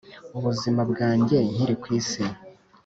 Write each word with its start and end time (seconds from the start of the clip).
ubuzima 0.37 0.81
bwanjye 0.91 1.37
nkiri 1.51 1.75
ku 1.81 1.87
isi 1.99 2.23